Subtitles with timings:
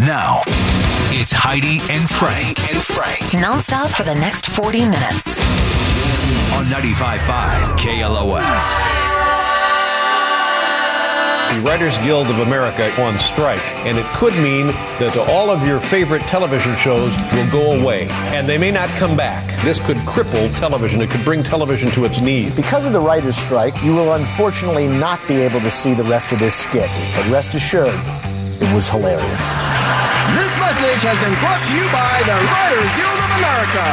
[0.00, 0.40] Now,
[1.12, 5.38] it's Heidi and Frank and Frank Nonstop for the next 40 minutes.
[6.52, 8.62] on 95.5 KLOS.
[11.54, 15.80] The Writers Guild of America on strike, and it could mean that all of your
[15.80, 19.44] favorite television shows will go away, and they may not come back.
[19.62, 21.02] This could cripple television.
[21.02, 22.56] It could bring television to its knees.
[22.56, 26.32] Because of the writer's strike, you will unfortunately not be able to see the rest
[26.32, 26.88] of this skit.
[27.14, 28.00] But rest assured,
[28.62, 29.79] it was hilarious.
[30.80, 33.84] This message has been brought to you by the Writers Guild of America.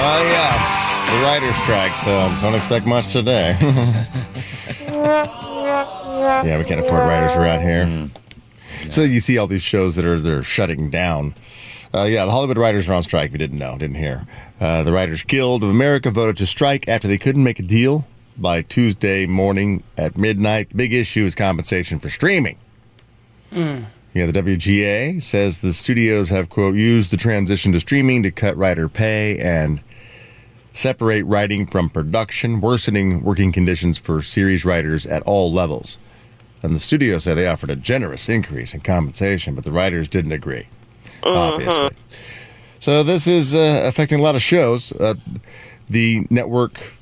[0.00, 0.56] Oh yeah,
[1.12, 1.98] the writer's strike.
[1.98, 3.58] So don't expect much today.
[6.46, 8.10] yeah, we can't afford writers around here.
[8.90, 11.34] So you see all these shows that are they're shutting down.
[11.92, 13.26] Uh, yeah, the Hollywood writers are on strike.
[13.26, 14.26] If you didn't know, didn't hear.
[14.58, 18.06] Uh, the Writers Guild of America voted to strike after they couldn't make a deal
[18.38, 20.70] by Tuesday morning at midnight.
[20.70, 22.56] The big issue is compensation for streaming.
[23.54, 28.56] Yeah, the WGA says the studios have, quote, used the transition to streaming to cut
[28.56, 29.80] writer pay and
[30.72, 35.98] separate writing from production, worsening working conditions for series writers at all levels.
[36.62, 40.32] And the studios say they offered a generous increase in compensation, but the writers didn't
[40.32, 40.66] agree,
[41.52, 41.90] obviously.
[42.78, 44.92] So this is uh, affecting a lot of shows.
[44.92, 45.14] Uh,
[45.88, 46.94] the network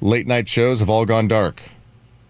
[0.00, 1.62] late night shows have all gone dark,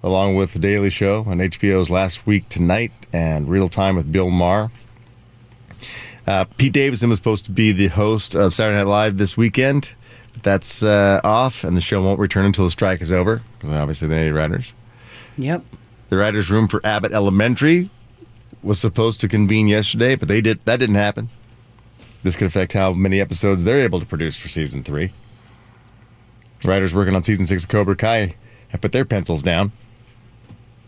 [0.02, 4.30] along with The Daily Show on HBO's Last Week Tonight and Real Time with Bill
[4.30, 4.70] Maher.
[6.26, 9.94] Uh, Pete Davidson was supposed to be the host of Saturday Night Live this weekend,
[10.32, 13.42] but that's uh, off, and the show won't return until the strike is over.
[13.64, 14.72] Obviously, they need writers.
[15.36, 15.64] Yep.
[16.08, 17.90] The writers' room for Abbott Elementary
[18.62, 21.30] was supposed to convene yesterday, but they did that didn't happen.
[22.22, 25.12] This could affect how many episodes they're able to produce for season three.
[26.64, 28.34] Writers working on season six of Cobra Kai
[28.68, 29.72] have put their pencils down.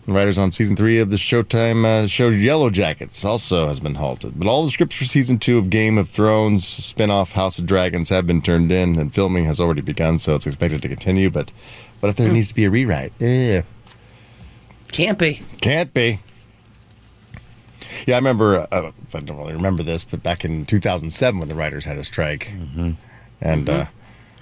[0.07, 4.37] Writers on season three of the Showtime uh, show Yellow Jackets also has been halted.
[4.37, 8.09] But all the scripts for season two of Game of Thrones, spin-off House of Dragons
[8.09, 11.31] have been turned in, and filming has already begun, so it's expected to continue.
[11.31, 11.53] But
[12.01, 13.13] what if there needs to be a rewrite?
[13.21, 13.63] Eh.
[14.91, 15.43] Can't be.
[15.61, 16.19] Can't be.
[18.07, 18.67] Yeah, I remember.
[18.73, 22.05] Uh, I don't really remember this, but back in 2007, when the writers had a
[22.05, 22.53] strike,
[23.41, 23.87] and uh,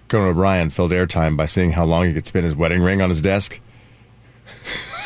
[0.09, 3.11] Conan O'Brien filled airtime by seeing how long he could spin his wedding ring on
[3.11, 3.61] his desk.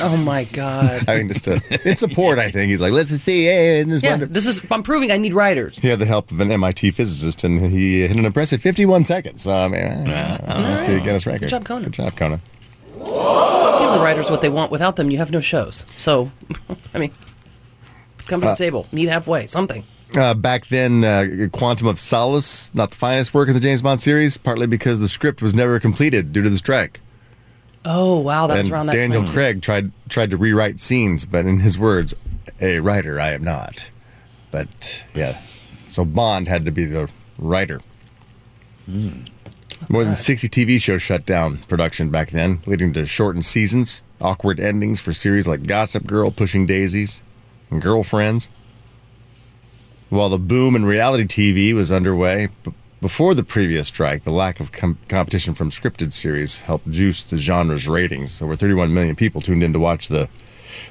[0.01, 1.05] Oh my god.
[1.09, 4.03] I mean, just to, in support, I think he's like, "Let's see, hey, isn't this
[4.03, 4.63] yeah, wonderful?" this is.
[4.71, 5.79] I'm proving I need writers.
[5.79, 9.43] He had the help of an MIT physicist, and he hit an impressive 51 seconds.
[9.43, 11.03] So, I mean, eh, that's good.
[11.05, 11.41] Guinness record.
[11.41, 11.85] Good job, Conan.
[11.85, 12.41] Good job, Conan.
[12.95, 14.71] Give the writers what they want.
[14.71, 15.85] Without them, you have no shows.
[15.97, 16.31] So,
[16.95, 17.13] I mean,
[18.27, 19.85] come to the table, meet halfway, something.
[20.17, 24.01] Uh, back then, uh, Quantum of Solace, not the finest work in the James Bond
[24.01, 27.01] series, partly because the script was never completed due to the strike.
[27.85, 29.01] Oh wow, that was and around that time.
[29.03, 29.33] Daniel time.
[29.35, 32.15] Craig tried tried to rewrite scenes, but in his words,
[32.61, 33.91] "A writer, I am not."
[34.51, 35.41] But yeah,
[35.89, 37.09] so Bond had to be the
[37.39, 37.81] writer.
[38.87, 39.25] Hmm.
[39.89, 44.59] More than 60 TV shows shut down production back then, leading to shortened seasons, awkward
[44.59, 47.23] endings for series like Gossip Girl, Pushing Daisies,
[47.71, 48.49] and Girlfriends.
[50.09, 52.49] While the boom in reality TV was underway,
[53.05, 57.37] before the previous strike, the lack of com- competition from scripted series helped juice the
[57.37, 58.41] genre's ratings.
[58.41, 60.31] Over 31 million people tuned in to watch the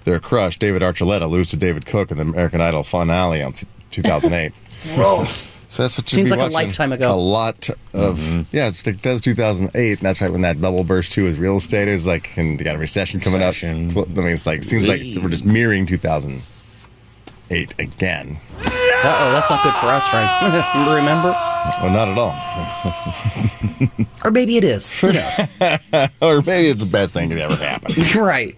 [0.03, 3.53] their crush, David Archuleta, lose to David Cook in the American Idol finale on
[3.89, 4.53] 2008.
[4.93, 5.49] Gross.
[5.69, 7.11] So that's what you'd Seems be like a lifetime ago.
[7.11, 8.41] A lot of mm-hmm.
[8.55, 11.39] yeah, it's like, that was 2008, and that's right when that bubble burst too with
[11.39, 11.87] real estate.
[11.87, 13.89] It was like, and they got a recession coming Recession.
[13.97, 14.07] up.
[14.07, 18.39] I mean, it's like seems like we're just mirroring 2008 again.
[19.03, 20.31] Uh oh, that's not good for us, Frank.
[20.87, 21.35] Remember?
[21.81, 22.33] Well, not at all.
[24.23, 24.91] Or maybe it is.
[24.91, 25.39] Who knows?
[26.21, 28.15] or maybe it's the best thing that ever happened.
[28.15, 28.55] right.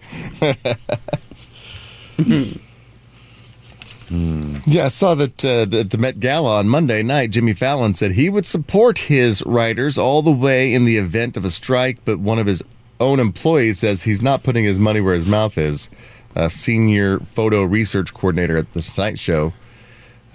[4.08, 7.32] Yeah, I saw that uh, the, the Met Gala on Monday night.
[7.32, 11.44] Jimmy Fallon said he would support his writers all the way in the event of
[11.44, 12.62] a strike, but one of his
[13.00, 15.90] own employees says he's not putting his money where his mouth is.
[16.36, 19.52] A senior photo research coordinator at the Tonight Show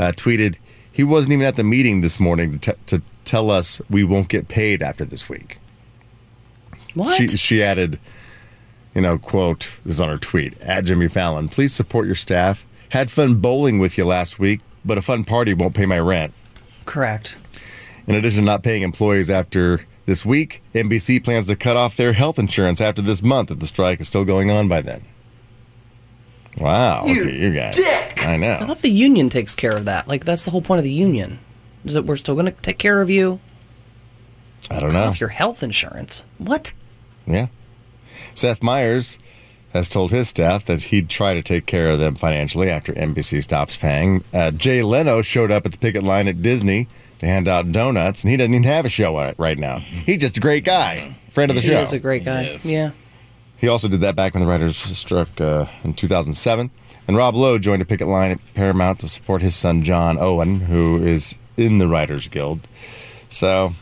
[0.02, 0.58] uh, tweeted
[0.92, 4.28] he wasn't even at the meeting this morning to, t- to tell us we won't
[4.28, 5.60] get paid after this week.
[6.96, 7.16] What?
[7.16, 8.00] She, she added,
[8.96, 12.66] you know, quote, this is on her tweet, at Jimmy Fallon, please support your staff.
[12.90, 16.34] Had fun bowling with you last week, but a fun party won't pay my rent.
[16.86, 17.38] Correct.
[18.08, 22.14] In addition to not paying employees after this week, NBC plans to cut off their
[22.14, 25.04] health insurance after this month if the strike is still going on by then.
[26.58, 27.06] Wow.
[27.06, 27.80] You look at you guys.
[27.80, 28.54] I I know.
[28.60, 30.08] I thought the union takes care of that.
[30.08, 31.40] Like that's the whole point of the union.
[31.86, 33.40] Is that we're still going to take care of you
[34.70, 35.04] I don't know.
[35.04, 36.24] off your health insurance?
[36.38, 36.74] What?
[37.26, 37.48] Yeah.
[38.36, 39.18] Seth Meyers
[39.74, 43.42] has told his staff that he'd try to take care of them financially after NBC
[43.42, 44.24] stops paying.
[44.34, 46.88] Uh, Jay Leno showed up at the picket line at Disney
[47.20, 49.78] to hand out donuts, and he doesn't even have a show on it right now.
[49.80, 51.78] He's just a great guy, friend of the He show.
[51.78, 52.60] is a great guy.
[52.64, 52.92] Yeah.
[53.62, 56.72] He also did that back when the writers struck uh, in 2007.
[57.08, 60.62] And Rob Lowe joined a picket line at Paramount to support his son John Owen,
[60.62, 62.62] who is in the Writers Guild.
[63.30, 63.74] So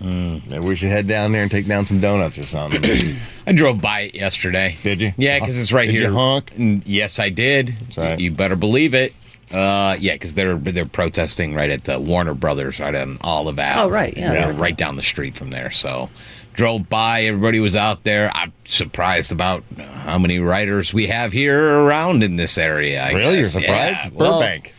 [0.00, 3.16] maybe we should head down there and take down some donuts or something.
[3.46, 4.76] I drove by it yesterday.
[4.82, 5.12] Did you?
[5.16, 6.12] Yeah, because it's right Did you here.
[6.12, 6.52] honk?
[6.54, 7.68] Mm, Yes, I did.
[7.68, 8.20] That's right.
[8.20, 9.14] You better believe it.
[9.52, 13.80] Uh, yeah, because they're they're protesting right at uh, Warner Brothers, right on Olive Ave.
[13.80, 14.32] Oh, right, yeah.
[14.32, 15.70] They're right down the street from there.
[15.70, 16.10] So
[16.56, 17.22] drove by.
[17.22, 18.30] Everybody was out there.
[18.34, 23.04] I'm surprised about how many writers we have here around in this area.
[23.04, 23.36] I really?
[23.36, 24.12] You're surprised?
[24.12, 24.72] Yeah, well, Burbank.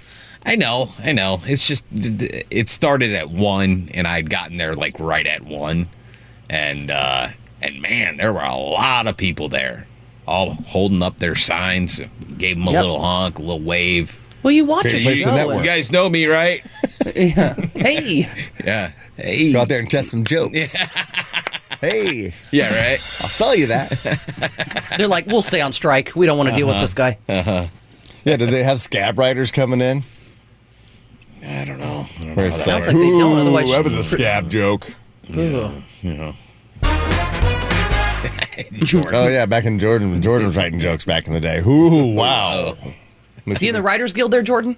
[0.46, 1.42] I know, I know.
[1.46, 5.88] It's just it started at one, and I'd gotten there like right at one,
[6.50, 7.30] and uh,
[7.62, 9.88] and man, there were a lot of people there,
[10.26, 12.00] all holding up their signs.
[12.38, 12.82] Gave them a Yep.
[12.82, 14.18] little honk, a little wave.
[14.44, 14.94] Well, you watch it.
[14.96, 15.36] a place to show.
[15.36, 15.58] network.
[15.60, 16.66] You guys know me, right?
[17.16, 17.54] yeah.
[17.74, 18.30] Hey.
[18.64, 18.92] Yeah.
[19.18, 19.52] Hey.
[19.52, 20.78] Go out there and test some jokes.
[21.82, 22.70] hey, Yeah.
[22.70, 22.92] Right.
[22.92, 23.90] I'll sell you that.
[24.98, 26.14] They're like, we'll stay on strike.
[26.16, 27.18] We don't want to deal with this guy.
[27.28, 27.68] Uh-huh.
[28.24, 30.04] Yeah, do they have scab writers coming in?
[31.44, 32.06] I don't know.
[32.16, 32.34] I don't know.
[32.36, 34.88] Where how it's that Sounds like they don't, otherwise that was a scab joke.
[35.34, 35.84] Ugh.
[38.74, 39.12] Jordan.
[39.14, 41.62] Oh yeah, back in Jordan, Jordan was writing jokes back in the day.
[41.66, 42.76] Ooh, wow.
[43.48, 44.76] Is he in the Writers Guild there, Jordan?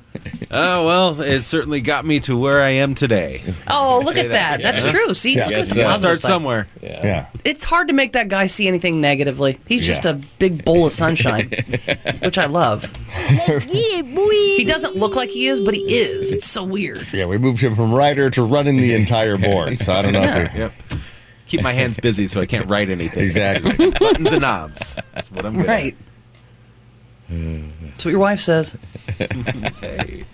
[0.51, 3.41] Oh well, it certainly got me to where I am today.
[3.67, 4.61] Oh, look at that.
[4.61, 4.91] that, That's yeah.
[4.91, 5.13] true.
[5.13, 5.57] See, it's Yeah.
[5.59, 6.67] a good uh, Start somewhere.
[6.81, 7.27] Yeah.
[7.43, 9.59] It's hard to make that guy see anything negatively.
[9.67, 10.11] He's just Yeah.
[10.11, 11.49] a big bowl of sunshine,
[12.21, 12.91] which I love.
[13.67, 16.31] He doesn't look like he is, but he is.
[16.31, 17.07] It's so weird.
[17.13, 19.79] Yeah, we moved him from writer to running the entire board.
[19.79, 20.73] So I don't know if we, Yep.
[21.47, 23.23] Keep my hands busy so I can't write anything.
[23.23, 23.89] exactly.
[23.91, 24.99] Buttons and knobs.
[25.15, 25.95] That's what I'm good Right.
[27.29, 28.75] That's what your wife says.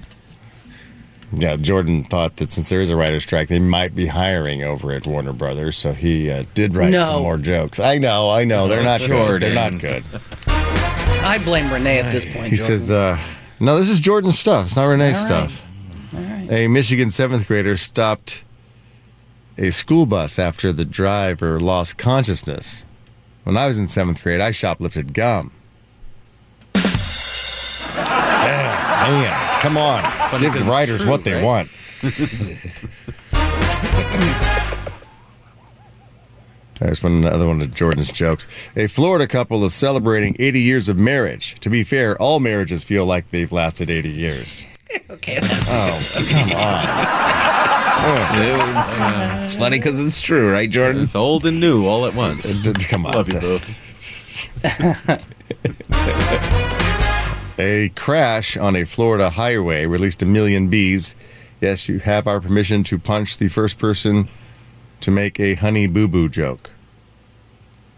[1.38, 4.92] Yeah, Jordan thought that since there is a writer's strike, they might be hiring over
[4.92, 5.76] at Warner Brothers.
[5.76, 7.02] So he uh, did write No.
[7.02, 7.80] some more jokes.
[7.80, 8.68] I know, I know.
[8.68, 9.42] They're not good.
[9.42, 10.04] They're not good.
[10.48, 12.48] I blame Renee at this point.
[12.52, 12.80] He Jordan.
[12.80, 13.20] says, uh,
[13.60, 14.68] no, this is Jordan's stuff.
[14.68, 15.50] It's not Renee's All right.
[15.50, 16.52] stuff.
[16.52, 18.44] A Michigan seventh grader stopped
[19.58, 22.86] a school bus after the driver lost consciousness.
[23.44, 25.52] When I was in seventh grade, I shoplifted gum.
[27.96, 30.02] Damn, man, come on.
[30.40, 31.44] Give the because writers true, what they right?
[31.44, 31.70] want.
[36.80, 38.48] There's one another one of Jordan's jokes.
[38.76, 41.56] A Florida couple is celebrating 80 years of marriage.
[41.62, 44.66] To be fair, all marriages feel like they've lasted 80 years.
[45.10, 47.36] okay, that's Oh, come on.
[49.46, 51.02] It's funny because it's true, right, Jordan?
[51.04, 52.44] It's old and new all at once.
[52.62, 53.14] D- d- Come on.
[53.14, 53.60] Love you, boo.
[57.58, 61.16] A crash on a Florida highway released a million bees.
[61.62, 64.28] Yes, you have our permission to punch the first person
[65.00, 66.72] to make a honey boo boo joke.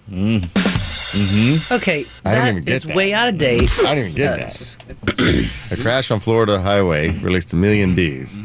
[0.09, 1.73] Mm hmm.
[1.73, 2.05] Okay.
[2.23, 2.95] I don't that even get is that.
[2.95, 3.69] way out of date.
[3.79, 4.77] I don't even get Yes.
[4.85, 5.49] that.
[5.71, 8.41] A crash on Florida highway released a million bees.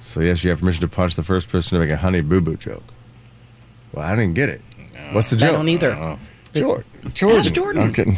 [0.00, 2.40] So, yes, you have permission to punch the first person to make a honey boo
[2.40, 2.82] boo joke.
[3.92, 4.62] Well, I didn't get it.
[5.12, 5.50] What's the joke?
[5.50, 6.18] I don't either.
[7.12, 7.42] Jordan.
[7.42, 7.54] Jordan.
[7.54, 7.82] Jordan.
[7.82, 8.16] I'm kidding.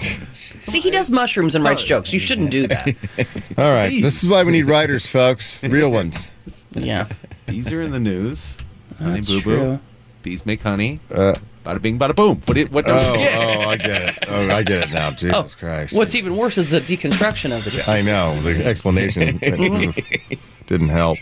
[0.62, 2.12] See, he does mushrooms and writes jokes.
[2.12, 2.86] You shouldn't do that.
[3.58, 3.90] All right.
[4.02, 5.62] This is why we need writers, folks.
[5.62, 6.30] Real ones.
[6.72, 7.08] Yeah.
[7.46, 8.58] Bees are in the news.
[8.98, 9.56] Honey That's boo boo.
[9.56, 9.80] true.
[10.22, 11.00] Bees make honey.
[11.12, 11.34] Uh,
[11.64, 12.40] Bada bing, bada boom.
[12.46, 13.36] What, did, what don't oh, you get?
[13.36, 14.24] oh, I get it.
[14.28, 15.10] Oh, I get it now.
[15.16, 15.94] Jesus Oh, Christ.
[15.96, 17.88] What's even worse is the deconstruction of the joke.
[17.88, 18.34] I know.
[18.40, 19.36] The explanation
[20.66, 21.18] didn't help.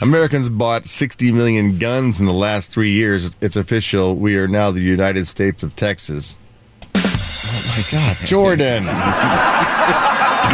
[0.00, 3.34] Americans bought 60 million guns in the last three years.
[3.40, 4.16] It's official.
[4.16, 6.36] We are now the United States of Texas.
[6.94, 8.82] Oh my God, Jordan!
[8.84, 8.88] you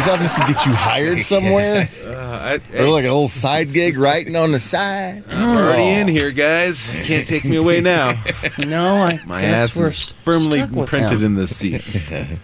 [0.05, 3.97] thought this would get you hired somewhere, Uh, I, or like a little side gig
[3.97, 5.23] writing on the side?
[5.29, 6.87] I'm already in here, guys.
[6.97, 8.13] You can't take me away now.
[8.59, 11.83] No, I My guess ass we're is firmly stuck with imprinted in this seat.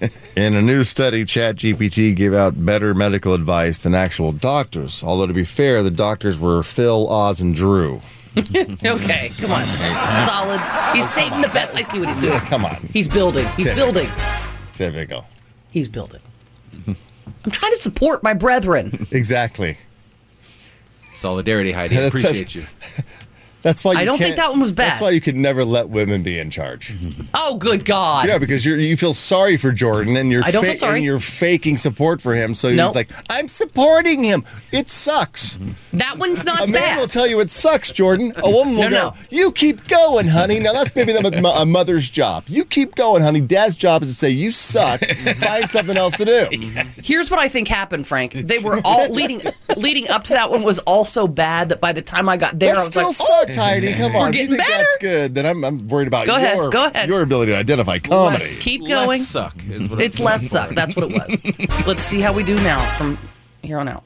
[0.36, 5.02] In a new study, ChatGPT gave out better medical advice than actual doctors.
[5.02, 8.00] Although to be fair, the doctors were Phil, Oz, and Drew.
[8.36, 9.62] Okay, come on.
[10.24, 10.60] Solid.
[10.94, 11.74] He's oh, saving the best.
[11.74, 12.38] I see what he's doing.
[12.40, 13.44] Come on, He's building.
[13.56, 13.92] He's Typical.
[13.92, 14.08] building.
[14.74, 15.28] typical.
[15.72, 16.20] He's building.
[16.86, 19.06] I'm trying to support my brethren.
[19.10, 19.76] Exactly.
[21.14, 21.96] Solidarity, Heidi.
[21.96, 22.64] That's- Appreciate you.
[23.62, 24.88] That's why you I don't think that one was bad.
[24.90, 26.94] That's why you could never let women be in charge.
[27.34, 28.26] Oh, good God.
[28.28, 30.96] Yeah, because you you feel sorry for Jordan and you're I don't feel sorry.
[30.96, 32.54] and you're faking support for him.
[32.54, 32.86] So No.
[32.86, 34.44] he's like, I'm supporting him.
[34.72, 35.58] It sucks.
[35.92, 36.98] That one's not A man bad.
[37.00, 38.32] will tell you it sucks, Jordan.
[38.36, 39.14] A woman will No, go, no.
[39.30, 42.44] "You keep going, honey." Now that's maybe the, a mother's job.
[42.46, 43.40] You keep going, honey.
[43.40, 45.00] Dad's job is to say you suck.
[45.00, 46.46] Find something else to do.
[46.96, 48.32] Here's what I think happened, Frank.
[48.32, 49.42] They were all leading
[49.76, 52.58] leading up to that one was all so bad that by the time I got
[52.58, 53.92] there, That I was still oh, like, sucked, Heidi.
[53.94, 54.28] Come We're on.
[54.28, 54.78] If you getting think better.
[54.78, 57.08] that's good, then I'm, I'm worried about Go ahead, your, go ahead.
[57.08, 58.44] your ability to identify comedy.
[58.60, 58.90] keep going.
[58.90, 59.20] Less going.
[59.20, 60.68] suck is what It's I'm less suck.
[60.68, 60.74] for.
[60.74, 61.28] That's what it was.
[61.86, 63.18] Let's see how we do now from
[63.62, 64.04] here on out.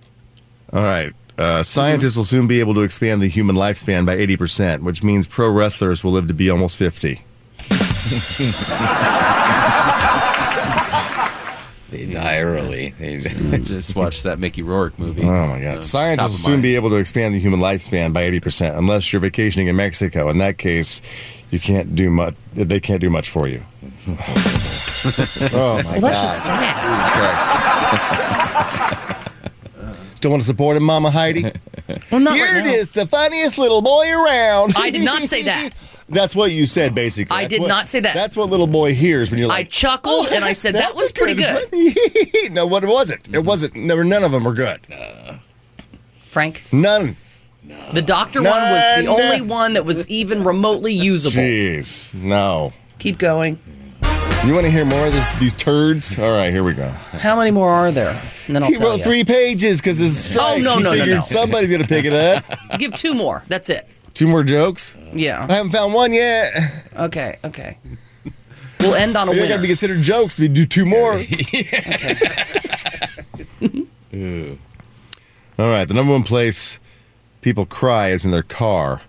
[0.72, 1.12] All right.
[1.36, 5.26] Uh, scientists will soon be able to expand the human lifespan by 80%, which means
[5.26, 7.24] pro wrestlers will live to be almost 50.
[11.94, 12.90] They die early.
[12.98, 13.18] They,
[13.62, 15.22] Just watch that Mickey Rourke movie.
[15.22, 15.78] Oh my God!
[15.78, 16.62] Uh, Scientists will soon mind.
[16.64, 20.28] be able to expand the human lifespan by eighty percent, unless you're vacationing in Mexico.
[20.28, 21.00] In that case,
[21.50, 22.34] you can't do much.
[22.54, 23.64] They can't do much for you.
[24.08, 26.74] oh my Well, that's just sad.
[29.14, 29.30] God!
[30.16, 31.44] Still want to support him, Mama Heidi?
[32.10, 32.70] Well, not Here right it now.
[32.70, 34.72] is, the funniest little boy around.
[34.76, 35.70] I did not say that.
[36.08, 37.34] That's what you said, basically.
[37.34, 38.14] I That's did what- not say that.
[38.14, 39.66] That's what little boy hears when you're like.
[39.66, 41.70] I chuckled oh, and I said that was pretty good.
[41.70, 42.50] good.
[42.52, 43.28] no, what it wasn't.
[43.28, 43.46] It mm-hmm.
[43.46, 43.76] wasn't.
[43.76, 44.04] Never.
[44.04, 44.80] None of them were good.
[44.92, 45.38] Uh,
[46.20, 47.16] Frank, None.
[47.92, 49.20] the doctor one was the None.
[49.20, 51.42] only one that was even remotely usable.
[51.42, 52.72] Jeez, no.
[52.98, 53.58] Keep going.
[54.44, 56.18] You want to hear more of this, these turds?
[56.18, 56.90] All right, here we go.
[56.90, 58.20] How many more are there?
[58.46, 59.04] And then I'll he tell wrote you.
[59.04, 60.56] three pages because his oh, strike.
[60.56, 61.22] Oh, no, He no, no, figured no.
[61.22, 62.44] Somebody's gonna pick it up.
[62.78, 63.42] Give two more.
[63.48, 63.88] That's it.
[64.14, 64.96] Two more jokes.
[65.12, 65.44] Yeah.
[65.48, 66.50] I haven't found one yet.
[66.96, 67.36] Okay.
[67.44, 67.78] Okay.
[68.80, 69.56] We'll end on a They got winner.
[69.56, 71.14] to be considered jokes to be do two more.
[75.58, 76.78] All right, the number one place
[77.40, 79.02] people cry is in their car.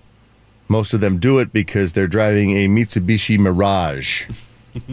[0.67, 4.25] Most of them do it because they're driving a Mitsubishi Mirage.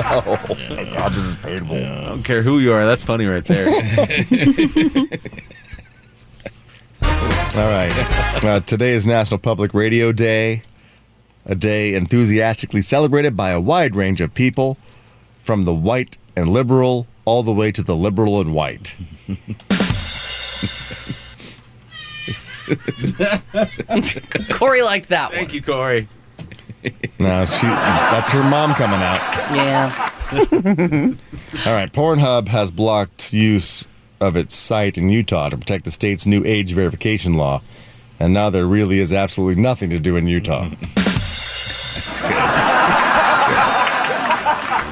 [0.00, 0.38] oh
[0.70, 1.76] my God, this is painful.
[1.76, 2.84] I don't care who you are.
[2.84, 3.66] That's funny right there.
[7.56, 7.92] All right.
[8.38, 10.62] Uh, today is National Public Radio Day,
[11.44, 14.78] a day enthusiastically celebrated by a wide range of people,
[15.42, 18.94] from the white and liberal all the way to the liberal and white.
[24.50, 25.36] Corey liked that one.
[25.36, 26.08] Thank you, Corey.
[27.18, 29.20] Now, she, that's her mom coming out.
[29.52, 30.10] Yeah.
[31.66, 31.92] All right.
[31.92, 33.84] Pornhub has blocked use
[34.20, 37.62] of its site in Utah to protect the state's new age verification law.
[38.20, 40.68] And now there really is absolutely nothing to do in Utah.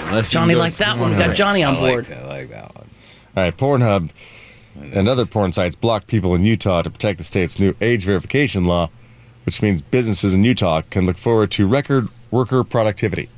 [0.08, 1.10] Unless you Johnny can go liked that one.
[1.10, 2.08] We got Johnny on I board.
[2.08, 2.86] like, I like that one.
[3.36, 4.10] All right, Pornhub
[4.94, 8.64] and other porn sites block people in Utah to protect the state's new age verification
[8.66, 8.88] law,
[9.44, 13.28] which means businesses in Utah can look forward to record worker productivity.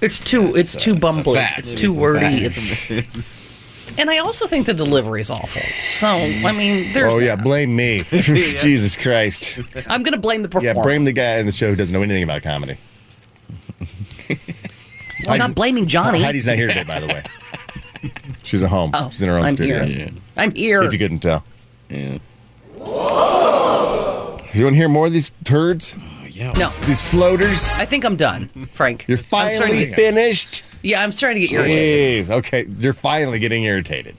[0.00, 0.56] It's too.
[0.56, 1.34] It's too bumbly.
[1.34, 1.58] fact.
[1.60, 2.48] It's It too is wordy.
[2.48, 2.90] fact.
[2.90, 3.38] It's.
[3.98, 5.62] And I also think the delivery is awful.
[5.84, 7.12] So I mean, there's.
[7.12, 7.44] oh yeah, that.
[7.44, 8.02] blame me.
[8.10, 9.58] Jesus Christ.
[9.88, 12.02] I'm going to blame the Yeah, blame the guy in the show who doesn't know
[12.02, 12.76] anything about comedy.
[15.28, 16.22] I'm not blaming Johnny.
[16.22, 17.22] Heidi's not here today, by the way.
[18.42, 18.90] She's at home.
[18.94, 19.84] Oh, She's in her own I'm studio.
[19.84, 20.10] here.
[20.36, 20.82] I'm here.
[20.82, 21.44] If you couldn't tell.
[21.88, 22.18] Yeah.
[22.78, 25.96] Do you want to hear more of these turds?
[26.42, 26.52] Yeah.
[26.58, 27.72] no, These floaters?
[27.76, 29.04] I think I'm done, Frank.
[29.08, 30.64] You're finally finished?
[30.82, 32.26] Yeah, I'm starting to get irritated.
[32.26, 32.30] Jeez.
[32.38, 34.16] Okay, you're finally getting irritated.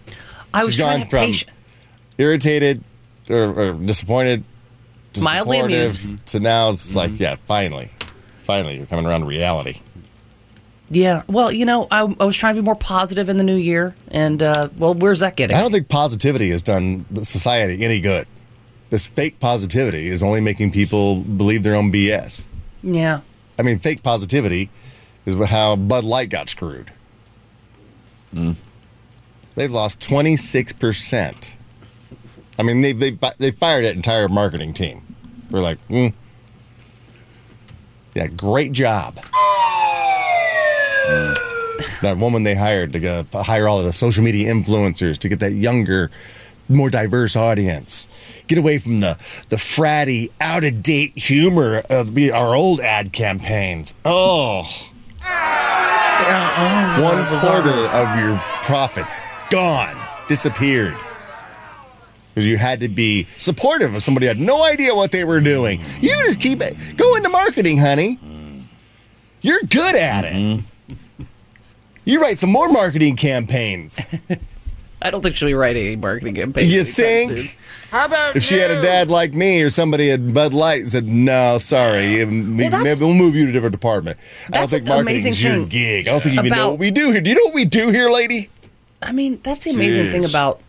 [0.53, 1.51] I was She's trying gone to from- patience.
[2.17, 2.83] irritated
[3.29, 4.43] or, or disappointed,
[5.13, 6.25] to Mildly amused.
[6.27, 7.91] to now it's like, yeah, finally,
[8.45, 9.79] finally, you're coming around to reality.
[10.89, 11.23] Yeah.
[11.27, 13.95] Well, you know, I, I was trying to be more positive in the new year,
[14.09, 15.57] and uh, well, where's that getting?
[15.57, 18.25] I don't think positivity has done society any good.
[18.93, 22.45] This fake positivity is only making people believe their own BS.
[22.83, 23.21] Yeah.
[23.57, 24.69] I mean, fake positivity
[25.25, 26.91] is how Bud Light got screwed.
[29.55, 31.55] They've lost 26%.
[32.59, 35.15] I mean, they, they, they fired that entire marketing team.
[35.49, 36.13] We're like, mm.
[38.13, 39.15] yeah, great job.
[42.03, 45.39] That woman they hired to go, hire all of the social media influencers to get
[45.39, 46.11] that younger,
[46.69, 48.07] more diverse audience.
[48.47, 49.17] Get away from the,
[49.49, 53.93] the fratty, out of date humor of our old ad campaigns.
[54.05, 54.63] Oh.
[55.23, 59.95] oh One quarter of your profits gone,
[60.27, 60.95] disappeared.
[62.33, 65.39] Because you had to be supportive of somebody who had no idea what they were
[65.39, 65.81] doing.
[66.01, 66.75] You just keep it.
[66.97, 68.19] Go into marketing, honey.
[69.41, 70.33] You're good at it.
[70.33, 71.23] Mm-hmm.
[72.05, 74.01] You write some more marketing campaigns.
[75.03, 76.73] I don't think she'll be writing any marketing campaigns.
[76.73, 77.37] You think?
[77.37, 77.47] soon.
[77.91, 81.05] How about if she had a dad like me or somebody at Bud Light said,
[81.07, 84.17] "No, sorry, we, Well, that's- maybe we'll move you to a different department,"
[84.51, 86.07] I don't think the marketing is your gig.
[86.07, 87.21] I don't think you even know what we do here.
[87.21, 88.49] Do you know what we do here, lady?
[89.03, 90.59] I mean, that's the amazing thing about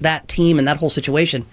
[0.00, 1.44] that team and that whole situation.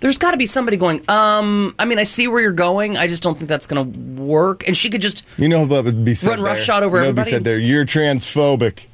[0.00, 1.02] There's got to be somebody going.
[1.08, 2.96] Um, I mean, I see where you're going.
[2.96, 4.66] I just don't think that's going to work.
[4.66, 6.54] And she could just You know what would be said Run there?
[6.54, 7.30] roughshod over you know what would everybody?
[7.30, 7.60] be said there.
[7.60, 8.86] You're transphobic.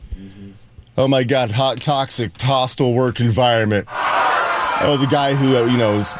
[0.97, 3.87] Oh my God, hot, toxic, hostile work environment.
[3.91, 6.15] Oh, the guy who uh, you know is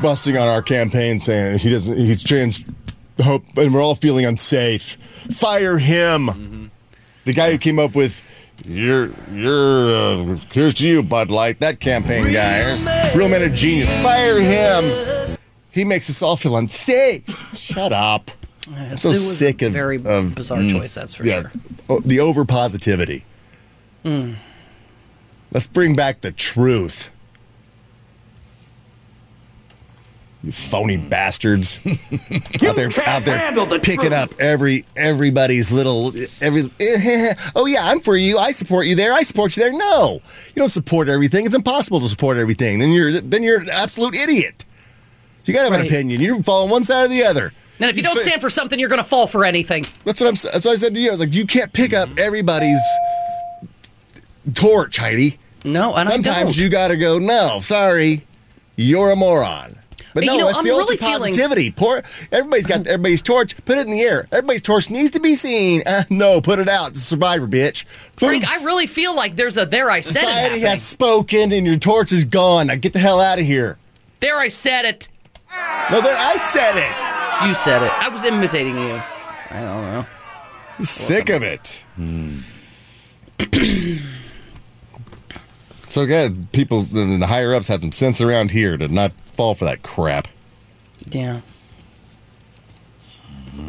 [0.00, 2.64] busting on our campaign saying he doesn't, he's trans,
[3.20, 4.96] hope, and we're all feeling unsafe.
[5.36, 6.70] Fire him.
[7.24, 8.22] The guy who came up with.
[8.64, 11.58] You're, you're, uh, here's to you, Bud Light.
[11.58, 12.58] That campaign guy.
[12.58, 13.92] Here's- Real man of genius.
[14.02, 15.36] Fire him.
[15.72, 17.24] He makes us all feel unsafe.
[17.56, 18.30] Shut up.
[18.72, 20.94] I'm so it was sick a of very of, bizarre mm, choice.
[20.94, 21.52] That's for yeah, sure.
[21.88, 23.24] oh, the over positivity.
[24.04, 24.36] Mm.
[25.52, 27.10] Let's bring back the truth.
[30.42, 36.64] You phony bastards out there, out there picking up every everybody's little every.
[37.54, 38.38] oh yeah, I'm for you.
[38.38, 39.12] I support you there.
[39.12, 39.72] I support you there.
[39.72, 41.46] No, you don't support everything.
[41.46, 42.80] It's impossible to support everything.
[42.80, 44.64] Then you're then you're an absolute idiot.
[45.44, 46.20] You gotta have an opinion.
[46.20, 47.52] You fall on one side or the other.
[47.78, 49.84] And if you don't stand for something, you're going to fall for anything.
[50.04, 50.34] That's what I'm.
[50.52, 51.08] That's what I said to you.
[51.08, 52.80] I was like, you can't pick up everybody's
[54.54, 55.38] torch, Heidi.
[55.64, 57.18] No, and I Sometimes you got to go.
[57.18, 58.26] No, sorry,
[58.76, 59.76] you're a moron.
[60.14, 61.70] But no, you know, it's I'm the really feeling- positivity.
[61.70, 63.56] Poor, everybody's got everybody's torch.
[63.64, 64.26] Put it in the air.
[64.30, 65.82] Everybody's torch needs to be seen.
[65.86, 66.90] Uh, no, put it out.
[66.90, 67.84] It's a survivor, bitch.
[68.18, 70.26] Frank, I really feel like there's a there I said it.
[70.26, 70.66] Society happening.
[70.68, 72.66] has spoken, and your torch is gone.
[72.66, 73.78] Now get the hell out of here.
[74.20, 75.08] There I said it.
[75.90, 77.48] No, there, I said it.
[77.48, 77.90] You said it.
[77.92, 79.00] I was imitating you.
[79.50, 80.06] I don't know.
[80.80, 81.84] Sick of it.
[85.92, 86.50] so good.
[86.52, 89.82] People, the, the higher ups had some sense around here to not fall for that
[89.82, 90.28] crap.
[91.10, 91.40] Yeah.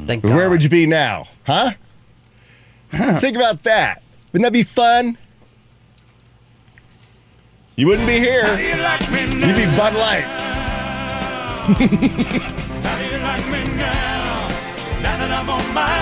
[0.05, 0.35] Thank But God.
[0.37, 1.71] where would you be now, huh?
[2.91, 4.01] Think about that.
[4.31, 5.17] Wouldn't that be fun?
[7.75, 8.47] You wouldn't be here.
[8.57, 10.29] You'd be Bud Light.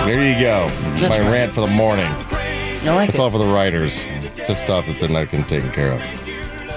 [0.04, 0.68] There you go.
[1.00, 1.32] That's My right.
[1.32, 2.04] rant for the morning.
[2.06, 3.20] I like That's it.
[3.20, 4.04] all for the writers.
[4.46, 6.02] Pissed off that they're not getting taken care of.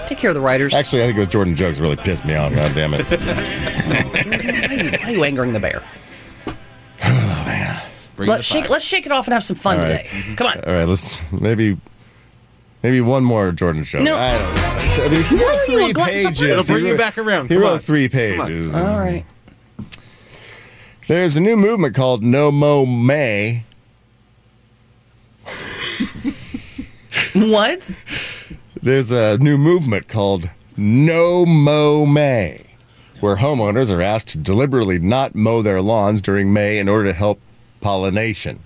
[0.07, 0.73] Take care of the writers.
[0.73, 2.53] Actually, I think it was Jordan Jokes really pissed me off.
[2.53, 3.03] God damn it.
[3.09, 5.81] why, are you, why are you angering the bear?
[7.03, 8.69] Oh, bring Let's shake.
[8.69, 10.05] Let's shake it off and have some fun All right.
[10.05, 10.35] today.
[10.35, 10.61] Come on.
[10.65, 11.77] All right, let's maybe
[12.81, 14.03] maybe one more Jordan joke.
[14.03, 14.15] No.
[14.15, 15.05] I don't know.
[15.05, 16.41] I mean, he wrote are you, a three pages.
[16.41, 17.49] It'll He bring you back around.
[17.49, 17.79] He Come wrote on.
[17.79, 18.73] three pages.
[18.73, 19.25] All right.
[21.07, 23.63] There's a new movement called No Mow May.
[27.35, 27.91] What?
[28.81, 32.65] There's a new movement called No Mow May,
[33.19, 37.13] where homeowners are asked to deliberately not mow their lawns during May in order to
[37.13, 37.41] help
[37.81, 38.61] pollination.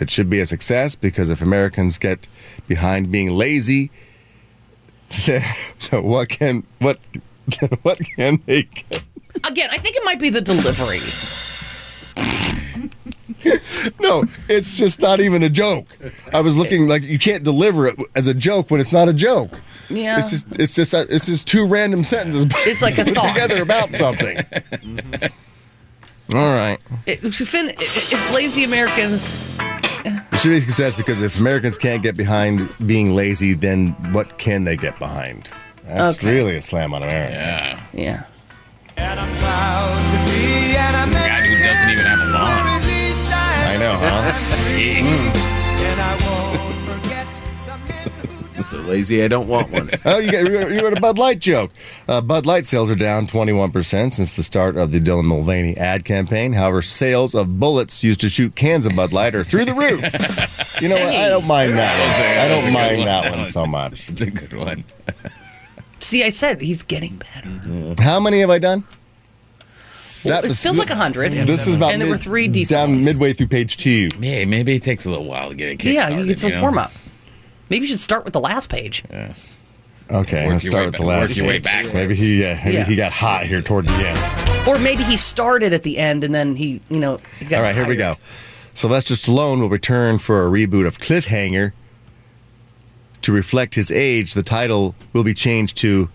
[0.00, 2.26] It should be a success because if Americans get
[2.66, 3.90] behind being lazy,
[5.90, 6.98] what can what
[7.82, 9.02] what can they get?
[9.46, 11.00] Again, I think it might be the delivery.
[14.00, 15.86] No, it's just not even a joke.
[16.32, 19.12] I was looking like you can't deliver it as a joke when it's not a
[19.12, 19.60] joke.
[19.90, 20.18] Yeah.
[20.18, 23.34] It's just it's just uh, it's just two random sentences It's like a put thought.
[23.34, 24.38] together about something.
[26.34, 26.78] All right.
[27.06, 29.56] It, if, if lazy Americans,
[30.04, 34.36] It should be a success because if Americans can't get behind being lazy, then what
[34.38, 35.50] can they get behind?
[35.84, 36.34] That's Okay.
[36.34, 37.34] really a slam on America.
[37.94, 38.24] Yeah.
[38.96, 39.37] yeah.
[48.68, 49.88] So lazy, I don't want one.
[50.04, 51.70] oh, you, got, you wrote a Bud Light joke.
[52.06, 56.04] Uh, Bud Light sales are down 21% since the start of the Dylan Mulvaney ad
[56.04, 56.52] campaign.
[56.52, 60.04] However, sales of bullets used to shoot cans of Bud Light are through the roof.
[60.80, 61.12] You know what?
[61.12, 62.38] I don't mind that one.
[62.38, 63.06] I don't mind one.
[63.06, 64.08] that one so much.
[64.08, 64.84] It's a good one.
[65.98, 68.00] See, I said he's getting better.
[68.00, 68.84] How many have I done?
[70.24, 71.32] Well, it feels like a hundred.
[71.32, 73.04] This is about and there were three decent down ones.
[73.06, 74.08] midway through page two.
[74.18, 75.92] Yeah, maybe it takes a little while to get it kickstarted.
[75.94, 76.60] Yeah, you get some know?
[76.62, 76.92] warm up.
[77.70, 79.04] Maybe you should start with the last page.
[80.10, 81.64] Okay, Work let's your start with the last work your way page.
[81.64, 81.94] backwards.
[81.94, 82.84] Maybe he, uh, maybe Yeah.
[82.84, 84.66] he got hot here toward the end.
[84.66, 87.64] Or maybe he started at the end and then he, you know, he got All
[87.66, 88.14] right, here we go.
[88.14, 88.18] tired.
[88.72, 91.72] Sylvester Stallone will return for a reboot of Cliffhanger.
[93.22, 96.08] To reflect his age, the title will be changed to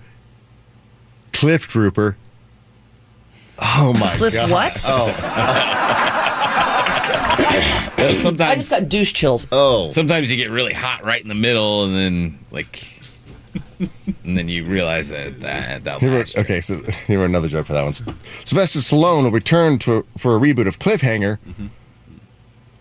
[1.33, 2.15] Cliff Trooper.
[3.59, 4.51] Oh my Cliff god!
[4.51, 4.81] what?
[4.85, 5.07] Oh,
[7.95, 9.47] Yeah, I sometimes, just got douche chills.
[9.51, 9.89] oh!
[9.89, 12.83] sometimes you get really hot right in the middle, and then like
[13.79, 17.47] and then you realize that that, that He last wrote, okay, so he wrote another
[17.47, 17.93] joke for that one.
[18.45, 21.37] Sylvester Stallone will return to for a reboot of Cliffhanger.
[21.47, 21.67] Mm-hmm.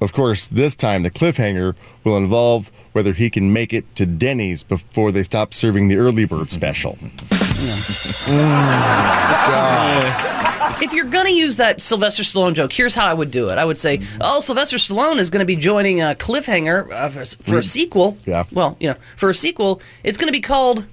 [0.01, 4.65] Of course, this time the cliffhanger will involve whether he can make it to Denny's
[4.65, 6.99] before they stop serving the early bird special.
[9.55, 10.42] Oh,
[10.83, 13.57] If you're going to use that Sylvester Stallone joke, here's how I would do it.
[13.59, 17.25] I would say, "Oh, Sylvester Stallone is going to be joining a Cliffhanger uh, for,
[17.25, 18.45] for a sequel." Yeah.
[18.51, 20.87] Well, you know, for a sequel, it's going to be called.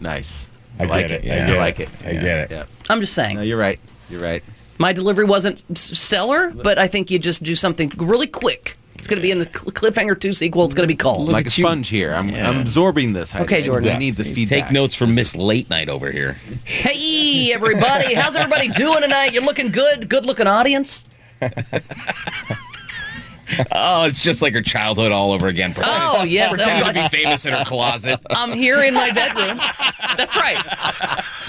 [0.00, 0.46] Nice.
[0.78, 1.24] I like get it.
[1.24, 1.88] Yeah, I get I like it.
[2.00, 2.06] it.
[2.06, 2.50] I Yeah, get it.
[2.52, 2.64] Yeah.
[2.88, 3.36] I'm just saying.
[3.36, 3.80] No, you're right.
[4.08, 4.42] You're right.
[4.78, 8.77] My delivery wasn't s- stellar, but I think you just do something really quick.
[9.08, 10.66] It's going to be in the Cliffhanger 2 sequel.
[10.66, 11.28] It's going to be called.
[11.30, 11.64] like a at you.
[11.64, 12.12] sponge here.
[12.12, 13.30] I'm, I'm absorbing this.
[13.30, 13.44] Heidi.
[13.46, 13.96] Okay, Jordan.
[13.96, 14.64] I need this feedback.
[14.64, 16.32] Take notes from Miss Late Night over here.
[16.66, 18.12] Hey, everybody.
[18.12, 19.32] How's everybody doing tonight?
[19.32, 20.10] You're looking good.
[20.10, 21.04] Good looking audience.
[23.72, 25.72] Oh, it's just like her childhood all over again.
[25.72, 26.52] For Oh, yes.
[26.54, 28.20] pretending to be famous in her closet.
[28.30, 29.56] I'm here in my bedroom.
[30.18, 30.62] That's right.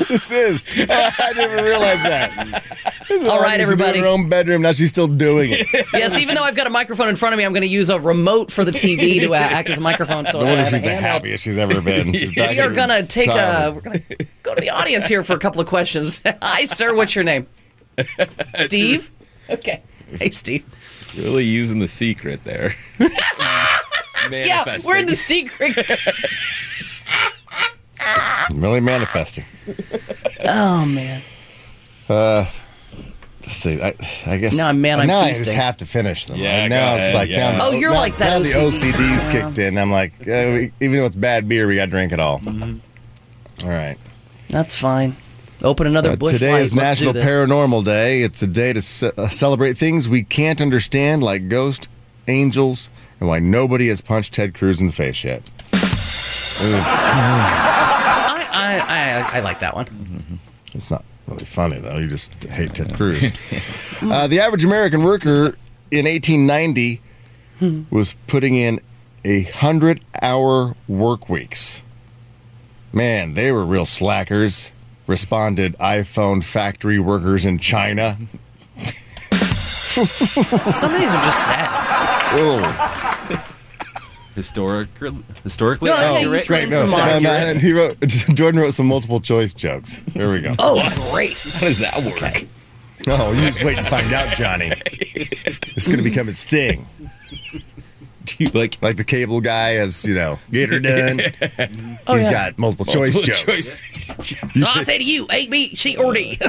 [0.07, 0.65] This is.
[0.89, 2.98] I didn't even realize that.
[3.11, 3.99] All right, Used to do it in everybody.
[3.99, 4.61] Her own bedroom.
[4.61, 5.67] Now she's still doing it.
[5.93, 7.89] Yes, even though I've got a microphone in front of me, I'm going to use
[7.89, 10.25] a remote for the TV to uh, act as a microphone.
[10.27, 10.99] So No I wonder have a she's the handheld.
[11.01, 12.13] happiest she's ever been.
[12.19, 13.71] She's back We are in going to take a.
[13.73, 16.21] We're going to go to the audience here for a couple of questions.
[16.41, 16.93] Hi, sir.
[16.95, 17.47] What's your name?
[18.55, 19.11] Steve.
[19.49, 19.81] Okay.
[20.17, 20.65] Hey, Steve.
[21.17, 22.75] Really using the secret there.
[24.29, 25.75] Yeah, we're in the secret.
[28.53, 29.43] Really manifesting.
[30.45, 31.21] Oh man.
[32.07, 32.49] Let's
[33.51, 33.81] see.
[33.81, 33.93] I,
[34.25, 36.37] I guess Now, man, I'm now I just have to finish them.
[36.37, 37.57] Yeah, Like, go now it's like yeah.
[37.57, 39.31] now, Oh, you're now, like that Now the OCD's Yeah.
[39.31, 39.77] kicked in.
[39.77, 42.39] I'm like, uh, we- even though it's bad beer, we got to drink it all.
[42.39, 43.65] Mm-hmm.
[43.65, 43.97] All right.
[44.49, 45.15] That's fine.
[45.61, 46.61] Open another Uh, bush today light.
[46.61, 47.13] is Let's National.
[47.21, 48.21] Paranormal Day.
[48.23, 51.87] It's a day to ce- uh, celebrate things we can't understand, like ghosts,
[52.27, 52.87] angels,
[53.19, 55.49] and why nobody has punched Ted Cruz in the face yet.
[56.61, 60.39] I, I, I, I like that one.
[60.73, 61.97] It's not really funny though.
[61.97, 63.37] You just hate Ted Cruz.
[64.01, 65.57] uh, the average American worker
[65.91, 67.01] in 1890
[67.89, 68.79] was putting in
[69.25, 71.81] a hundred hour work weeks.
[72.93, 74.71] Man, they were real slackers.
[75.07, 78.17] Responded iPhone factory workers in China.
[78.77, 81.67] Some of these are just sad.
[82.33, 83.08] Oh,
[84.39, 84.87] Historic,
[85.43, 86.21] historically No, accurate.
[86.23, 86.47] you right.
[86.47, 87.99] Bring No, some no, no, he wrote.
[88.07, 89.99] Jordan wrote some multiple choice jokes.
[90.13, 90.55] There we go.
[90.57, 90.75] Oh,
[91.11, 91.31] great.
[91.31, 92.45] How does that work?
[93.09, 94.71] Oh, you just wait and find out, Johnny.
[95.75, 96.87] It's going to become his thing.
[98.23, 101.19] Do you like Like the cable guy has, you know, Gator done.
[102.07, 102.31] Oh, He's yeah.
[102.31, 103.41] got multiple choice jokes.
[103.41, 103.81] choice?
[104.55, 106.39] So I say to you, A, B, C, or D.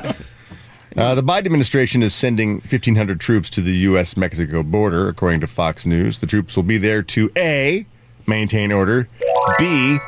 [0.97, 4.17] Uh, the Biden administration is sending 1,500 troops to the U.S.
[4.17, 6.19] Mexico border, according to Fox News.
[6.19, 7.87] The troops will be there to A,
[8.27, 9.09] maintain order,
[9.59, 9.99] B,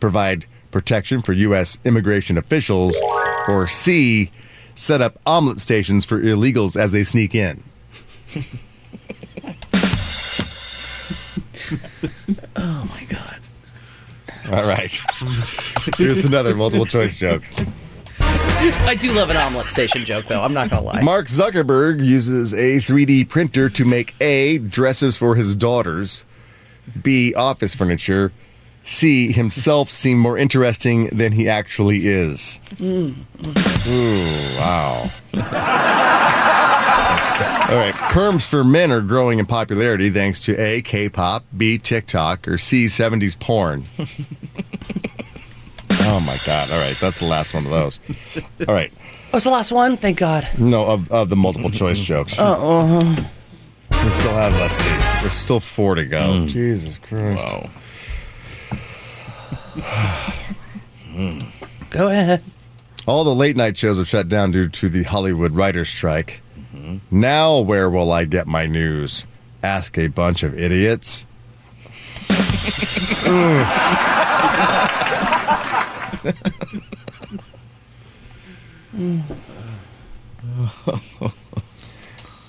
[0.00, 1.76] provide protection for U.S.
[1.84, 2.96] immigration officials,
[3.46, 4.30] or C,
[4.74, 7.62] set up omelet stations for illegals as they sneak in.
[12.56, 13.38] oh my God.
[14.50, 14.98] All right.
[15.98, 17.44] Here's another multiple choice joke.
[18.62, 20.40] I do love an omelet station joke, though.
[20.42, 21.02] I'm not gonna lie.
[21.02, 26.24] Mark Zuckerberg uses a 3D printer to make A, dresses for his daughters,
[27.02, 28.32] B, office furniture,
[28.84, 32.60] C, himself seem more interesting than he actually is.
[32.74, 33.16] Mm.
[33.88, 35.10] Ooh, wow.
[37.68, 41.78] All right, perms for men are growing in popularity thanks to A, K pop, B,
[41.78, 43.86] TikTok, or C, 70s porn.
[46.04, 46.70] oh my God.
[46.72, 48.00] All right, that's the last one of those.
[48.68, 48.92] All right.
[49.30, 49.96] What's the last one?
[49.96, 50.46] Thank God.
[50.58, 52.38] No, of, of the multiple choice jokes.
[52.38, 53.16] Uh,
[53.90, 56.46] We still have, let's see, there's still four to go.
[56.46, 57.42] Jesus Christ.
[57.42, 57.70] Whoa.
[61.90, 62.42] Go ahead.
[63.06, 66.42] All the late night shows have shut down due to the Hollywood writer's strike.
[67.10, 69.24] Now, where will I get my news?
[69.62, 71.26] Ask a bunch of idiots.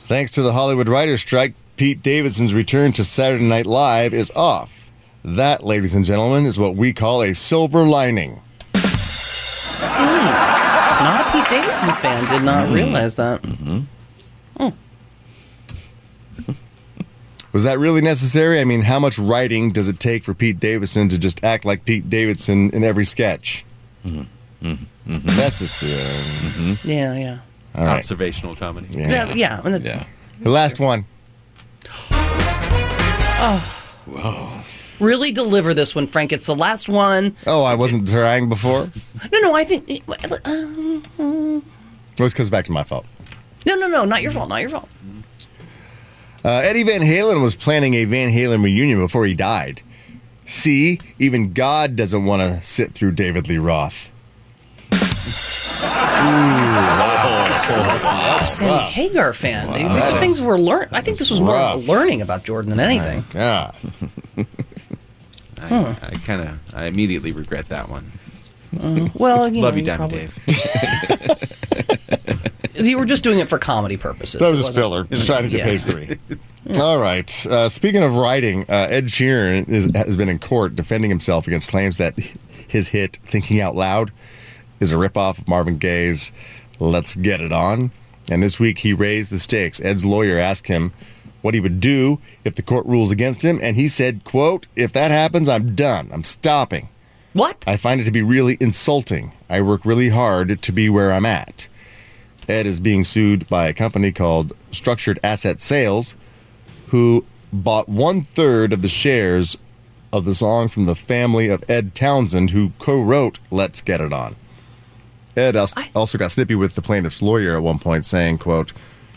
[0.05, 4.91] Thanks to the Hollywood writer's strike, Pete Davidson's return to Saturday Night Live is off.
[5.23, 8.41] That, ladies and gentlemen, is what we call a silver lining.
[9.85, 11.03] Hmm.
[11.03, 12.31] Not a Pete Davidson fan.
[12.31, 12.73] Did not hmm.
[12.73, 13.41] realize that.
[13.41, 13.79] Mm-hmm.
[17.53, 18.59] Was that really necessary?
[18.59, 21.85] I mean, how much writing does it take for Pete Davidson to just act like
[21.85, 23.63] Pete Davidson in every sketch?
[24.05, 24.23] Mm-hmm.
[24.67, 25.17] Mm-hmm.
[25.37, 27.37] That's just uh, Yeah, yeah.
[27.75, 27.99] all right.
[27.99, 28.87] Observational comedy.
[28.91, 29.09] Yeah.
[29.09, 29.61] Yeah, yeah.
[29.61, 30.03] the- Yeah.
[30.41, 31.05] The last one.
[33.45, 33.79] Oh.
[34.05, 34.49] Whoa.
[34.99, 36.31] Really deliver this one, Frank.
[36.31, 37.35] It's the last one.
[37.45, 38.89] Oh, I wasn't trying before.
[39.31, 40.03] No, no, I think.
[40.07, 41.59] Uh,
[42.15, 43.05] This comes back to my fault.
[43.65, 44.49] no, no, no, not your fault.
[44.49, 44.87] Not your fault.
[46.45, 49.81] Uh, Eddie Van Halen was planning a Van Halen reunion before he died.
[50.45, 54.09] See, even God doesn't want to sit through David Lee Roth.
[56.25, 58.45] Ooh.
[58.45, 59.71] Sammy Hagar fan.
[59.73, 60.87] These That are things is we're learn.
[60.91, 61.87] I think this was more rough.
[61.87, 63.23] learning about Jordan than anything.
[63.33, 63.71] Yeah.
[65.61, 68.11] I, I kind of, I immediately regret that one.
[69.15, 71.59] Well, you Love know, you, Diamond probably- Dave.
[72.75, 74.39] You were just doing it for comedy purposes.
[74.39, 75.03] That was a spiller.
[75.05, 75.65] Just trying to get Yeah.
[75.65, 76.17] page three.
[76.79, 77.45] All right.
[77.45, 81.69] Uh, speaking of writing, uh, Ed Sheeran is, has been in court defending himself against
[81.69, 82.15] claims that
[82.67, 84.11] his hit "Thinking Out Loud"
[84.79, 86.31] is a ripoff of Marvin Gaye's
[86.79, 87.91] "Let's Get It On."
[88.31, 89.81] And this week he raised the stakes.
[89.81, 90.93] Ed's lawyer asked him
[91.41, 94.93] what he would do if the court rules against him, and he said, "quote If
[94.93, 96.09] that happens, I'm done.
[96.13, 96.89] I'm stopping.
[97.33, 97.63] What?
[97.67, 99.33] I find it to be really insulting.
[99.49, 101.67] I work really hard to be where I'm at."
[102.49, 106.15] Ed is being sued by a company called Structured Asset Sales,
[106.87, 109.57] who bought one third of the shares
[110.11, 114.13] of the song from the family of Ed Townsend, who co wrote Let's Get It
[114.13, 114.35] On.
[115.35, 118.71] Ed also got snippy with the plaintiff's lawyer at one point, saying, quote,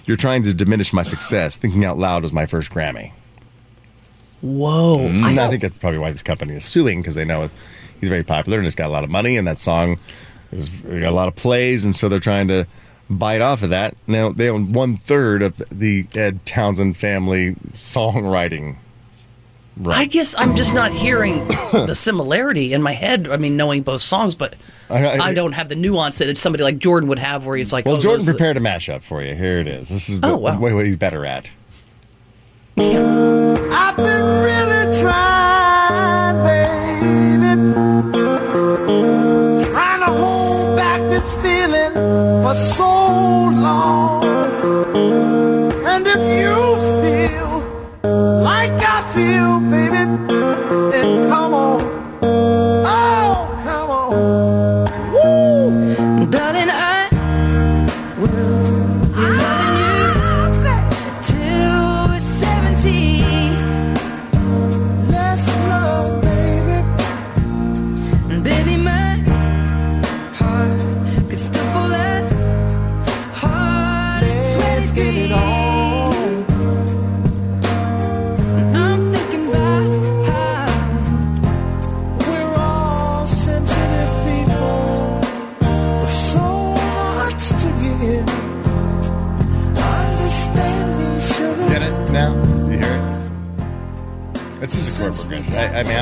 [0.06, 1.56] You're trying to diminish my success.
[1.56, 3.12] Thinking out loud was my first Grammy.
[4.40, 4.98] Whoa!
[4.98, 5.08] Mm.
[5.10, 7.50] And I, don't- think that's probably why this company is suing because they know
[8.00, 9.98] he's very popular and he's got a lot of money, and that song
[10.50, 12.66] has got a lot of plays, and so they're trying to
[13.10, 13.96] bite off of that.
[14.06, 18.76] Now they own one third of the Ed Townsend family songwriting.
[19.78, 19.98] Rights.
[20.00, 23.28] I guess I'm just not hearing the similarity in my head.
[23.28, 24.54] I mean, knowing both songs, but
[24.88, 27.74] I- I- I, don't have the nuance that somebody like Jordan would have, where he's
[27.74, 29.34] like, Well, oh, Jordan those are the- prepared a mashup for you.
[29.34, 29.90] Here it is.
[29.90, 30.74] This is Oh, what, wow.
[30.74, 31.52] what he's better at.
[32.78, 35.65] I've been really trying,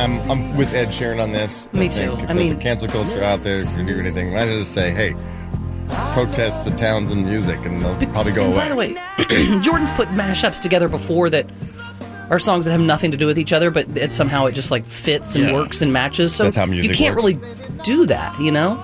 [0.02, 1.68] I'm I'm with Ed Sheeran on this.
[1.72, 2.24] Me think too.
[2.24, 4.58] If I there's mean- a cancel culture out there if you do anything, why not
[4.58, 5.14] just say, "Hey,
[6.12, 8.62] protest the Townsend music," and they'll probably go And away.
[8.62, 11.46] By the way, Jordan's put mashups together before that
[12.30, 14.70] are songs that have nothing to do with each other, but it somehow it just
[14.70, 15.52] like fits and Yeah.
[15.52, 16.34] works and matches.
[16.34, 17.26] So That's how music you can't works.
[17.26, 18.80] really do that, you know.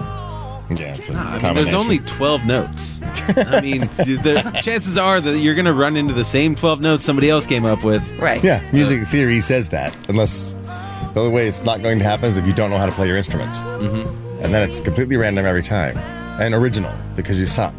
[0.70, 3.01] yeah, it's a I mean, there's only 12 notes.
[3.37, 7.05] I mean, the chances are that you're going to run into the same 12 notes
[7.07, 8.07] somebody else came up with.
[8.18, 8.44] Right.
[8.44, 9.96] yeah, music theory says that.
[10.11, 10.59] Unless
[11.14, 12.92] the only way it's not going to happen is if you don't know how to
[12.92, 14.44] play your instruments, mm-hmm.
[14.44, 15.96] and then it's completely random every time
[16.40, 17.75] and original because you suck.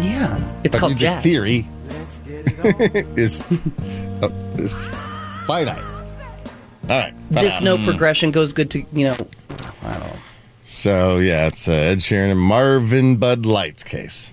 [0.00, 0.38] Yeah.
[0.64, 1.22] It's but called jazz.
[1.22, 1.66] theory
[3.16, 3.46] is,
[4.22, 4.80] uh, is
[5.46, 5.78] finite.
[6.88, 7.14] All right.
[7.30, 7.76] This ta-da.
[7.76, 9.16] no progression goes good to you know.
[9.82, 10.16] I don't know.
[10.62, 14.32] So yeah, it's uh, Ed Sheeran and Marvin Bud Light's case.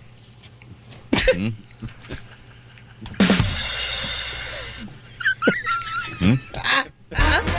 [6.21, 6.35] Now,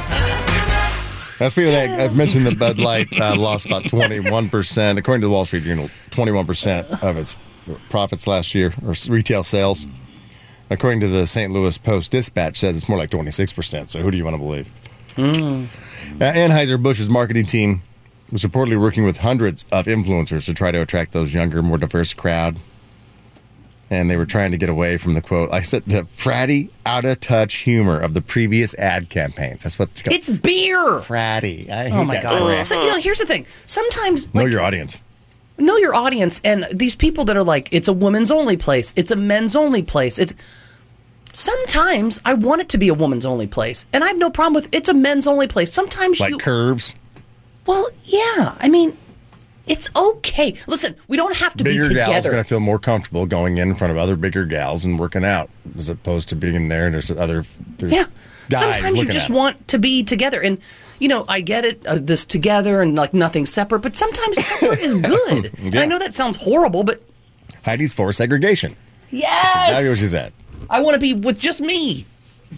[1.48, 5.30] speaking of that, I've mentioned the Bud Light uh, lost about 21%, according to the
[5.30, 7.36] Wall Street Journal, 21% of its
[7.90, 9.86] profits last year, or retail sales.
[10.70, 11.52] According to the St.
[11.52, 13.88] Louis Post Dispatch, says it's more like 26%.
[13.90, 14.70] So who do you want to believe?
[15.16, 17.82] Uh, Anheuser-Busch's marketing team
[18.32, 22.12] was reportedly working with hundreds of influencers to try to attract those younger, more diverse
[22.14, 22.56] crowd.
[23.88, 27.04] And they were trying to get away from the quote, I said, the fratty, out
[27.04, 29.62] of touch humor of the previous ad campaigns.
[29.62, 30.16] That's what it's called.
[30.16, 30.76] It's beer.
[30.98, 31.70] fratty.
[31.70, 32.66] I oh hate Oh my that god.
[32.66, 33.46] So you know, here's the thing.
[33.64, 35.00] Sometimes Know like, your audience.
[35.56, 39.10] know your audience and these people that are like it's a women's only place it's
[39.12, 40.34] a men's only place it's
[41.32, 44.54] sometimes i want it to be a woman's only place and i have no problem
[44.54, 46.94] with it's a men's only place sometimes Like you curves.
[47.66, 48.96] well yeah i mean
[49.66, 52.12] it's okay listen we don't have to Bigger be together.
[52.12, 54.98] gals together going to feel more comfortable going in front of other bigger gals and
[54.98, 57.44] working out as opposed to being in there and there's other.
[57.78, 58.04] There's, yeah
[58.48, 60.58] guys sometimes you just want to be together and
[61.00, 64.78] you know i get it uh, this together and like nothing separate but sometimes separate
[64.78, 65.80] is good Yeah.
[65.80, 67.02] i know that sounds horrible but
[67.64, 68.76] Heidi's for segregation.
[69.10, 70.32] yes Exactly what she said.
[70.70, 72.06] i want to be with just me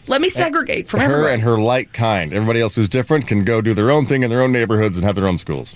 [0.07, 2.35] let me segregate from her everybody and her like kind.
[2.35, 5.07] Everybody else who's different can go do their own thing in their own neighborhoods and
[5.07, 5.75] have their own schools.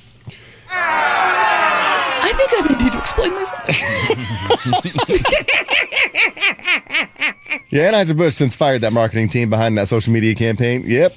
[0.68, 3.68] i think i may need to explain myself
[7.70, 10.84] Yeah, Anheuser-Busch since fired that marketing team behind that social media campaign.
[10.86, 11.14] Yep.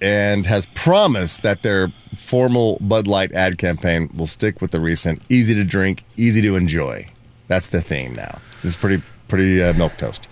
[0.00, 5.20] And has promised that their formal Bud Light ad campaign will stick with the recent
[5.28, 7.06] easy to drink, easy to enjoy.
[7.48, 8.38] That's the theme now.
[8.62, 10.26] This is pretty pretty uh, milk toast.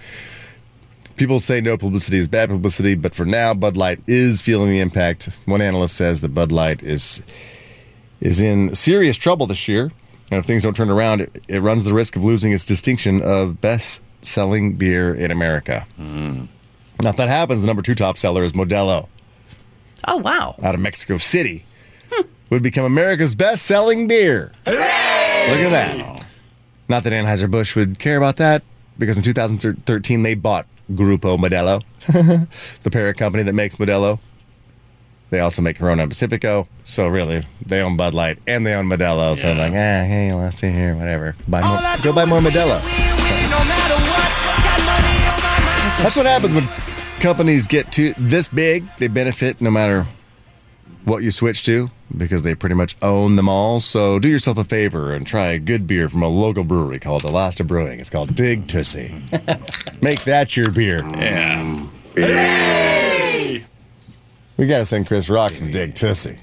[1.17, 4.81] People say no publicity is bad publicity, but for now, Bud Light is feeling the
[4.81, 5.29] impact.
[5.45, 7.23] One analyst says that Bud Light is
[8.21, 9.93] is in serious trouble this year,
[10.31, 13.23] and if things don't turn around, it, it runs the risk of losing its distinction
[13.23, 15.87] of best-selling beer in America.
[15.99, 16.49] Mm.
[17.03, 19.09] Now, if that happens, the number two top seller is Modelo
[20.07, 21.65] oh wow out of Mexico City.
[22.11, 22.23] Hmm.
[22.51, 24.53] Would become America's best-selling beer.
[24.67, 26.25] Look at that.
[26.89, 28.63] Not that Anheuser-Busch would care about that,
[28.99, 31.83] because in 2013 they bought Grupo Modelo,
[32.83, 34.19] the parent company that makes Modelo.
[35.31, 36.67] They also make Corona and Pacifico.
[36.85, 39.37] So really, they own Bud Light and they own Modelo.
[39.37, 41.37] So I'm like, ah, hey, let's stay here, whatever.
[41.47, 42.81] Buy more, go buy more Modelo.
[45.99, 46.69] That's what happens when
[47.21, 48.87] companies get to this big.
[48.99, 50.07] They benefit no matter
[51.05, 53.81] what you switch to because they pretty much own them all.
[53.81, 57.23] So do yourself a favor and try a good beer from a local brewery called
[57.23, 58.01] Alosta Brewing.
[58.01, 59.15] It's called Dig Tussie.
[60.03, 61.07] Make that your beer.
[62.17, 63.15] Yeah.
[64.59, 66.37] We got to send Chris Rock some Dig Tussie.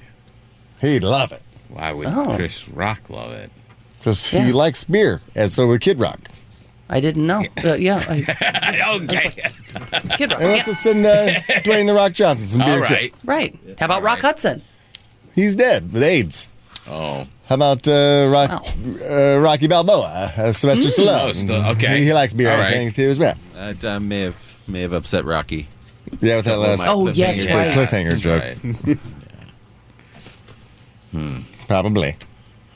[0.80, 1.42] He'd love it.
[1.68, 2.34] Why would Oh.
[2.36, 3.50] Chris Rock love it?
[3.98, 4.46] Because Yeah.
[4.46, 6.18] he likes beer, and so would Kid Rock.
[6.88, 9.30] i didn't know uh, yeah I, okay.
[10.16, 10.72] Kid Rock, And let's yeah.
[10.72, 11.28] just send uh,
[11.64, 12.94] Dwayne the Rock Johnson some beer All too.
[12.94, 13.14] right.
[13.24, 14.26] right how about rock right.
[14.26, 14.62] hudson
[15.34, 16.48] He's dead with AIDS.
[16.88, 17.26] Oh.
[17.46, 18.64] How about uh, Rock,
[19.02, 21.28] uh, Rocky Balboa, uh, Sylvester Stallone?
[21.28, 21.98] Oh, still- okay.
[21.98, 22.72] He, he likes beer, All I right.
[22.72, 23.34] think, too, as well.
[23.52, 25.68] That uh, may have may have upset Rocky.
[26.20, 27.54] Yeah, with that last Mike Oh, yes, cliffhanger.
[27.54, 27.74] right.
[27.74, 28.42] cliffhanger That's joke.
[31.14, 31.36] right.
[31.66, 32.16] Probably.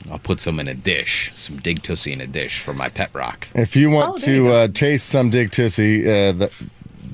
[0.09, 3.09] I'll put some in a dish, some dig tussie in a dish for my pet
[3.13, 3.47] rock.
[3.53, 6.51] If you want Oh, there you to uh, taste some Dig Tussie, uh, the,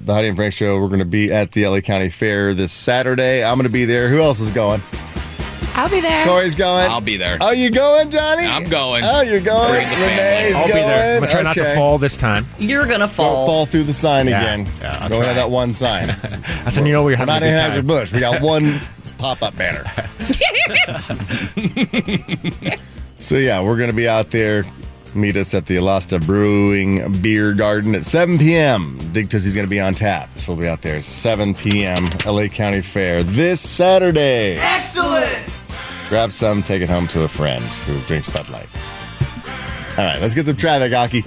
[0.05, 2.71] the Heidi and Frank Show, we're going to be at the LA County Fair this
[2.71, 3.43] Saturday.
[3.43, 4.09] I'm going to be there.
[4.09, 4.81] Who else is going?
[5.77, 6.25] I'll be there.
[6.25, 6.89] Corey's going.
[6.89, 7.37] I'll be there.
[7.39, 8.45] Oh, you going, Johnny?
[8.45, 9.03] I'm going.
[9.05, 9.69] Oh, you're going.
[9.71, 9.95] Bring the.
[9.95, 10.73] Renee's I'll going.
[10.73, 11.15] be there.
[11.15, 11.75] I'm gonna try not to Okay.
[11.75, 12.47] fall this time.
[12.57, 14.41] you're gonna Don't fall, fall through the sign Yeah.
[14.41, 14.67] again.
[14.81, 15.27] Yeah, I'll Don't try.
[15.27, 16.07] have that one sign.
[16.63, 17.83] That's when you know we're We're having not a in good time.
[17.83, 18.11] Anheuser Busch.
[18.11, 18.79] We got one
[19.19, 19.83] pop-up banner.
[23.19, 24.63] so yeah, we're gonna be out there.
[25.15, 28.99] Meet us at the Alosta Brewing Beer Garden at 7 p.m.
[29.13, 32.09] Dig Tussie's gonna be on tap, so we'll be out there 7 p.m.
[32.25, 34.57] LA County Fair this Saturday.
[34.57, 35.56] Excellent!
[36.09, 38.69] Grab some, take it home to a friend who drinks Bud Light.
[39.97, 41.23] All right, let's get some traffic, Aki.